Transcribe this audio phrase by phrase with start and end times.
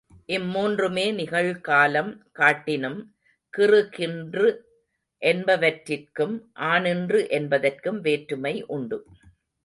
[0.25, 2.09] இம் மூன்றுமே நிகழ்காலம்
[2.39, 2.97] காட்டினும்,
[3.53, 4.47] கிறு கின்று
[5.21, 6.35] என்பவற்றிற்கும்
[6.53, 8.99] ஆநின்று என்பதற்கும் வேற்றுமை உண்டு.